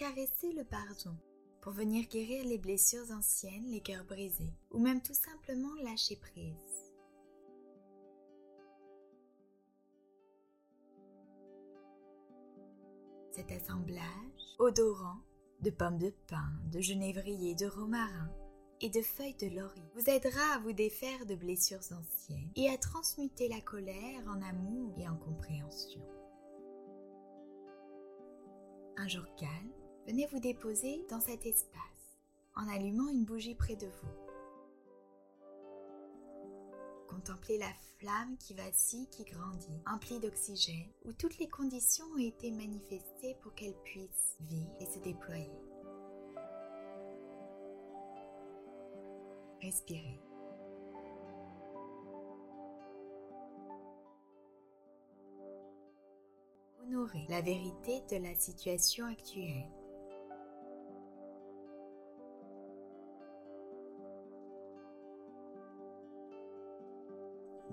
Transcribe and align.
caresser 0.00 0.50
le 0.54 0.64
pardon, 0.64 1.14
pour 1.60 1.72
venir 1.72 2.08
guérir 2.08 2.46
les 2.46 2.56
blessures 2.56 3.10
anciennes, 3.10 3.66
les 3.66 3.82
cœurs 3.82 4.06
brisés, 4.06 4.54
ou 4.70 4.78
même 4.78 5.02
tout 5.02 5.12
simplement 5.12 5.74
lâcher 5.82 6.16
prise. 6.16 6.54
Cet 13.30 13.52
assemblage 13.52 14.56
odorant 14.58 15.20
de 15.60 15.68
pommes 15.68 15.98
de 15.98 16.14
pin, 16.28 16.50
de 16.72 16.80
genévrier, 16.80 17.54
de 17.54 17.66
romarin 17.66 18.32
et 18.80 18.88
de 18.88 19.02
feuilles 19.02 19.36
de 19.36 19.54
laurier 19.54 19.84
vous 19.94 20.08
aidera 20.08 20.54
à 20.54 20.58
vous 20.60 20.72
défaire 20.72 21.26
de 21.26 21.34
blessures 21.34 21.92
anciennes 21.92 22.50
et 22.56 22.70
à 22.70 22.78
transmuter 22.78 23.48
la 23.48 23.60
colère 23.60 24.26
en 24.26 24.40
amour 24.40 24.94
et 24.98 25.06
en 25.06 25.16
compréhension. 25.16 26.00
Un 28.96 29.08
jour 29.08 29.24
calme, 29.36 29.72
venez 30.10 30.26
vous 30.26 30.40
déposer 30.40 31.06
dans 31.08 31.20
cet 31.20 31.46
espace 31.46 32.18
en 32.56 32.66
allumant 32.68 33.08
une 33.10 33.24
bougie 33.24 33.54
près 33.54 33.76
de 33.76 33.86
vous. 33.86 34.08
Contemplez 37.08 37.58
la 37.58 37.72
flamme 37.98 38.36
qui 38.38 38.54
vacille, 38.54 39.08
qui 39.10 39.22
grandit, 39.22 39.80
emplie 39.86 40.18
d'oxygène, 40.18 40.90
où 41.04 41.12
toutes 41.12 41.38
les 41.38 41.48
conditions 41.48 42.06
ont 42.06 42.18
été 42.18 42.50
manifestées 42.50 43.36
pour 43.40 43.54
qu'elle 43.54 43.76
puisse 43.84 44.36
vivre 44.40 44.74
et 44.80 44.86
se 44.86 44.98
déployer. 44.98 45.48
Respirez. 49.62 50.20
Honorez 56.82 57.26
la 57.28 57.42
vérité 57.42 58.02
de 58.10 58.16
la 58.16 58.34
situation 58.34 59.06
actuelle. 59.06 59.68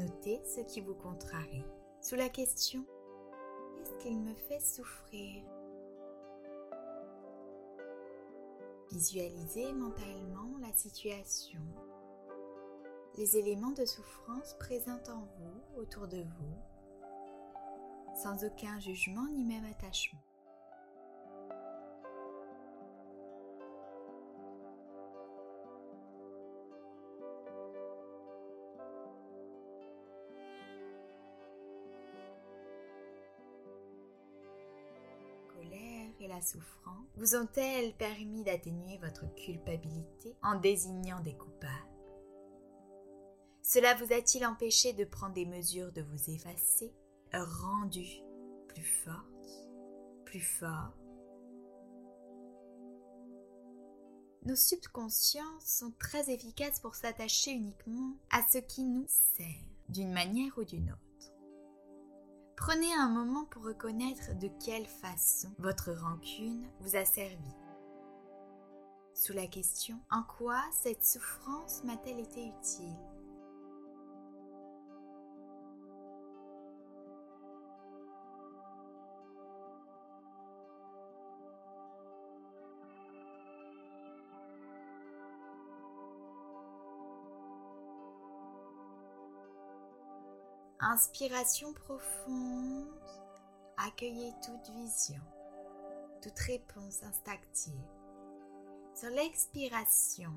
Notez 0.00 0.40
ce 0.46 0.62
qui 0.62 0.80
vous 0.80 0.94
contrarie. 0.94 1.62
Sous 2.00 2.14
la 2.14 2.30
question 2.30 2.86
Qu'est-ce 3.76 3.98
qu'il 3.98 4.18
me 4.18 4.32
fait 4.32 4.58
souffrir? 4.58 5.44
Visualisez 8.90 9.74
mentalement 9.74 10.56
la 10.62 10.72
situation, 10.72 11.60
les 13.18 13.36
éléments 13.36 13.72
de 13.72 13.84
souffrance 13.84 14.56
présents 14.58 15.02
en 15.08 15.20
vous, 15.38 15.82
autour 15.82 16.08
de 16.08 16.22
vous, 16.22 16.56
sans 18.22 18.42
aucun 18.42 18.80
jugement 18.80 19.28
ni 19.28 19.44
même 19.44 19.66
attachement. 19.66 20.20
La 36.24 36.40
souffrance 36.40 37.06
vous 37.16 37.34
ont-elles 37.36 37.94
permis 37.96 38.44
d'atténuer 38.44 38.98
votre 38.98 39.32
culpabilité 39.34 40.36
en 40.42 40.58
désignant 40.58 41.20
des 41.20 41.36
coupables? 41.36 41.70
Cela 43.62 43.94
vous 43.94 44.12
a-t-il 44.12 44.44
empêché 44.46 44.92
de 44.92 45.04
prendre 45.04 45.34
des 45.34 45.46
mesures 45.46 45.92
de 45.92 46.02
vous 46.02 46.30
effacer, 46.30 46.92
rendu 47.32 48.06
plus 48.68 48.84
forte, 49.04 49.68
plus 50.24 50.40
fort 50.40 50.94
Nos 54.46 54.56
subconsciences 54.56 55.66
sont 55.66 55.92
très 55.98 56.30
efficaces 56.30 56.80
pour 56.80 56.94
s'attacher 56.94 57.50
uniquement 57.50 58.16
à 58.30 58.40
ce 58.50 58.58
qui 58.58 58.84
nous 58.84 59.04
sert 59.06 59.46
d'une 59.90 60.12
manière 60.12 60.56
ou 60.56 60.64
d'une 60.64 60.90
autre. 60.90 61.09
Prenez 62.60 62.92
un 62.92 63.08
moment 63.08 63.46
pour 63.46 63.64
reconnaître 63.64 64.38
de 64.38 64.50
quelle 64.62 64.84
façon 64.84 65.48
votre 65.58 65.92
rancune 65.92 66.68
vous 66.80 66.94
a 66.94 67.06
servi. 67.06 67.56
Sous 69.14 69.32
la 69.32 69.46
question 69.46 69.98
En 70.10 70.22
quoi 70.22 70.60
cette 70.70 71.02
souffrance 71.02 71.82
m'a-t-elle 71.84 72.20
été 72.20 72.48
utile? 72.48 73.09
Inspiration 90.82 91.74
profonde. 91.74 92.88
Accueillez 93.76 94.32
toute 94.42 94.74
vision, 94.74 95.20
toute 96.22 96.38
réponse 96.38 97.02
instinctive. 97.02 97.74
Sur 98.94 99.10
l'expiration, 99.10 100.32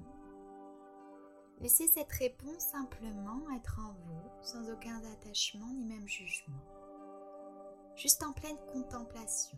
laissez 1.61 1.87
cette 1.87 2.11
réponse 2.11 2.59
simplement 2.59 3.39
être 3.55 3.79
en 3.79 3.93
vous, 3.93 4.29
sans 4.41 4.69
aucun 4.69 5.01
attachement 5.13 5.71
ni 5.75 5.85
même 5.85 6.09
jugement. 6.09 6.61
Juste 7.95 8.21
en 8.21 8.33
pleine 8.33 8.59
contemplation. 8.73 9.57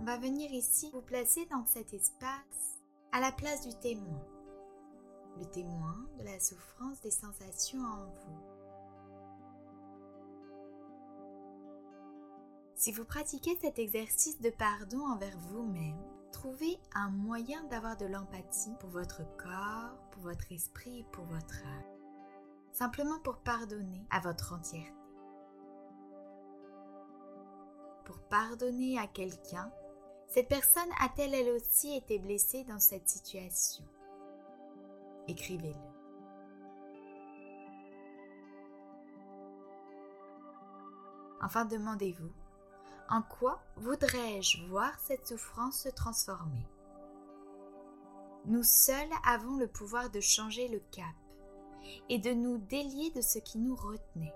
On 0.00 0.04
va 0.04 0.16
venir 0.16 0.52
ici 0.52 0.90
vous 0.92 1.02
placer 1.02 1.44
dans 1.46 1.66
cet 1.66 1.92
espace 1.92 2.78
à 3.10 3.20
la 3.20 3.32
place 3.32 3.66
du 3.66 3.74
témoin. 3.80 4.24
Le 5.36 5.44
témoin 5.46 6.06
de 6.18 6.24
la 6.24 6.38
souffrance 6.38 7.00
des 7.00 7.10
sensations 7.10 7.80
en 7.80 8.04
vous. 8.04 8.58
Si 12.76 12.92
vous 12.92 13.04
pratiquez 13.04 13.58
cet 13.60 13.80
exercice 13.80 14.40
de 14.40 14.50
pardon 14.50 15.00
envers 15.00 15.36
vous-même, 15.50 16.00
trouvez 16.30 16.78
un 16.94 17.10
moyen 17.10 17.64
d'avoir 17.64 17.96
de 17.96 18.06
l'empathie 18.06 18.74
pour 18.78 18.90
votre 18.90 19.24
corps, 19.36 19.98
pour 20.12 20.22
votre 20.22 20.52
esprit 20.52 21.00
et 21.00 21.06
pour 21.10 21.24
votre 21.24 21.56
âme. 21.66 21.98
Simplement 22.72 23.18
pour 23.24 23.38
pardonner 23.38 24.06
à 24.10 24.20
votre 24.20 24.52
entièreté. 24.52 24.92
Pour 28.04 28.20
pardonner 28.28 28.96
à 28.96 29.08
quelqu'un 29.08 29.72
cette 30.28 30.48
personne 30.48 30.90
a-t-elle 31.00 31.34
elle 31.34 31.50
aussi 31.50 31.96
été 31.96 32.18
blessée 32.18 32.64
dans 32.64 32.78
cette 32.78 33.08
situation? 33.08 33.84
Écrivez-le. 35.26 35.74
Enfin, 41.42 41.64
demandez-vous, 41.64 42.32
en 43.08 43.22
quoi 43.22 43.62
voudrais-je 43.76 44.66
voir 44.66 44.98
cette 45.00 45.26
souffrance 45.26 45.82
se 45.82 45.88
transformer? 45.88 46.66
Nous 48.44 48.62
seuls 48.62 49.10
avons 49.24 49.56
le 49.56 49.66
pouvoir 49.66 50.10
de 50.10 50.20
changer 50.20 50.68
le 50.68 50.80
cap 50.90 51.06
et 52.08 52.18
de 52.18 52.32
nous 52.32 52.58
délier 52.58 53.10
de 53.10 53.20
ce 53.20 53.38
qui 53.38 53.58
nous 53.58 53.76
retenait. 53.76 54.34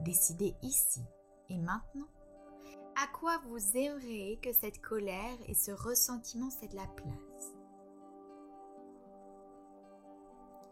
Décidez 0.00 0.56
ici 0.62 1.02
et 1.48 1.58
maintenant 1.58 2.08
à 3.02 3.08
quoi 3.08 3.38
vous 3.48 3.76
aimeriez 3.76 4.38
que 4.38 4.52
cette 4.52 4.80
colère 4.80 5.36
et 5.48 5.54
ce 5.54 5.72
ressentiment 5.72 6.50
cèdent 6.50 6.74
la 6.74 6.86
place? 6.86 7.52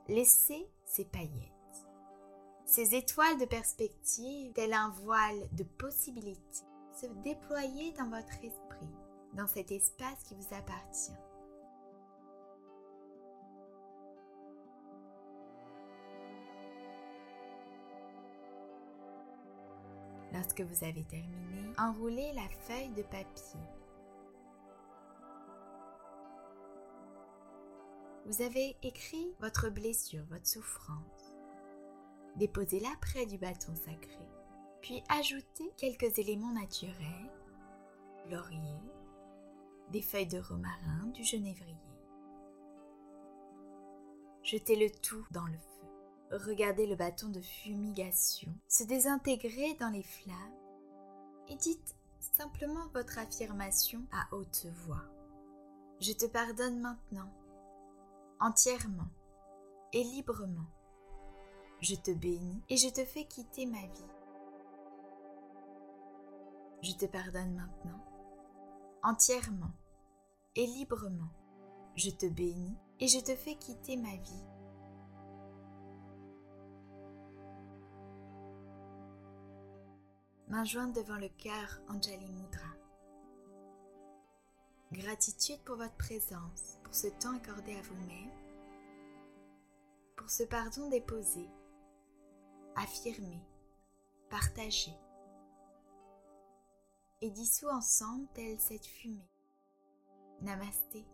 Laissez 0.07 0.71
ces 0.85 1.05
paillettes, 1.07 1.89
ces 2.65 2.95
étoiles 2.95 3.39
de 3.39 3.47
perspective, 3.47 4.53
tel 4.53 4.73
un 4.75 4.91
voile 5.03 5.49
de 5.53 5.65
possibilités, 5.65 6.67
se 7.01 7.07
déployer 7.25 7.93
dans 7.93 8.11
votre 8.11 8.45
esprit, 8.45 8.95
dans 9.35 9.49
cet 9.49 9.73
espace 9.73 10.23
qui 10.29 10.35
vous 10.35 10.55
appartient. 10.55 11.30
Lorsque 20.33 20.61
vous 20.61 20.85
avez 20.85 21.05
terminé, 21.05 21.73
enroulez 21.79 22.33
la 22.33 22.49
feuille 22.49 22.91
de 22.91 23.03
papier. 23.03 23.61
Vous 28.27 28.43
avez 28.43 28.77
écrit 28.83 29.35
votre 29.41 29.71
blessure, 29.71 30.25
votre 30.31 30.47
souffrance. 30.47 31.35
Déposez-la 32.37 32.95
près 33.01 33.27
du 33.27 33.39
bâton 33.39 33.75
sacré, 33.75 34.29
puis 34.83 35.03
ajoutez 35.09 35.73
quelques 35.77 36.17
éléments 36.19 36.53
naturels, 36.53 37.31
laurier, 38.31 38.79
des 39.91 40.03
feuilles 40.03 40.29
de 40.29 40.39
romarin, 40.39 41.07
du 41.13 41.25
genévrier. 41.25 41.75
Jetez 44.45 44.77
le 44.77 44.91
tout 44.91 45.27
dans 45.33 45.47
le 45.47 45.59
feu. 45.59 45.80
Regardez 46.31 46.87
le 46.87 46.95
bâton 46.95 47.29
de 47.29 47.41
fumigation 47.41 48.53
se 48.69 48.85
désintégrer 48.85 49.75
dans 49.81 49.91
les 49.91 50.05
flammes 50.05 50.55
et 51.49 51.57
dites 51.57 51.97
simplement 52.21 52.87
votre 52.95 53.19
affirmation 53.19 54.07
à 54.13 54.33
haute 54.35 54.67
voix. 54.87 55.05
Je 56.01 56.13
te 56.13 56.27
pardonne 56.27 56.79
maintenant, 56.79 57.31
entièrement 58.39 59.11
et 59.93 60.05
librement. 60.05 60.71
Je 61.81 61.97
te 61.97 62.13
bénis 62.13 62.63
et 62.69 62.77
je 62.77 62.89
te 62.89 63.05
fais 63.05 63.25
quitter 63.25 63.67
ma 63.67 63.81
vie. 63.81 64.11
Je 66.83 66.93
te 66.93 67.07
pardonne 67.07 67.55
maintenant, 67.55 68.01
entièrement 69.03 69.73
et 70.55 70.67
librement. 70.67 71.31
Je 71.97 72.11
te 72.11 72.27
bénis 72.27 72.77
et 73.01 73.09
je 73.09 73.19
te 73.19 73.35
fais 73.35 73.57
quitter 73.57 73.97
ma 73.97 74.15
vie. 74.17 74.50
Main 80.51 80.65
jointe 80.65 80.97
devant 80.97 81.15
le 81.15 81.29
cœur, 81.29 81.81
Anjali 81.89 82.29
Mudra. 82.29 82.75
Gratitude 84.91 85.61
pour 85.61 85.77
votre 85.77 85.97
présence, 85.97 86.81
pour 86.83 86.93
ce 86.93 87.07
temps 87.07 87.37
accordé 87.37 87.77
à 87.77 87.83
vous-même, 87.83 88.33
pour 90.17 90.29
ce 90.29 90.43
pardon 90.43 90.89
déposé, 90.89 91.49
affirmé, 92.75 93.41
partagé 94.29 94.91
et 97.21 97.31
dissous 97.31 97.69
ensemble 97.69 98.27
telle 98.35 98.59
cette 98.59 98.87
fumée. 98.87 99.31
Namasté. 100.41 101.07